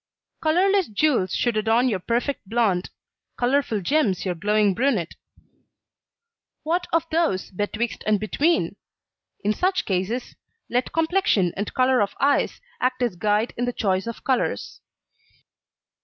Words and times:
Colourless 0.41 0.87
jewels 0.87 1.31
should 1.31 1.55
adorn 1.55 1.87
your 1.87 1.99
perfect 1.99 2.49
blond, 2.49 2.89
colourful 3.37 3.81
gems 3.81 4.25
your 4.25 4.33
glowing 4.33 4.73
brunette. 4.73 5.13
What 6.63 6.87
of 6.91 7.05
those 7.11 7.51
betwixt 7.51 8.03
and 8.07 8.19
between? 8.19 8.77
In 9.43 9.53
such 9.53 9.85
cases 9.85 10.35
let 10.71 10.91
complexion 10.91 11.53
and 11.55 11.71
colour 11.75 12.01
of 12.01 12.15
eyes 12.19 12.59
act 12.79 13.03
as 13.03 13.15
guide 13.15 13.53
in 13.57 13.65
the 13.65 13.73
choice 13.73 14.07
of 14.07 14.23
colours. 14.23 14.79